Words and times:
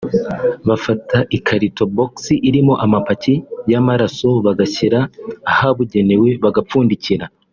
bafata 0.67 1.17
ikarito 1.37 1.83
(Box) 1.95 2.13
irimo 2.49 2.73
amapaki 2.85 3.35
y’amaraso 3.71 4.29
bagashyira 4.45 4.99
ahabugenewe 5.51 6.29
bagapfundikira 6.45 7.25